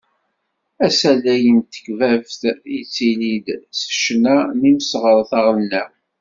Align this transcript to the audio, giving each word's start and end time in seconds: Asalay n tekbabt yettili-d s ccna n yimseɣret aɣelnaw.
Asalay 0.85 1.45
n 1.57 1.59
tekbabt 1.73 2.41
yettili-d 2.75 3.47
s 3.79 3.81
ccna 3.99 4.37
n 4.57 4.59
yimseɣret 4.67 5.31
aɣelnaw. 5.39 5.91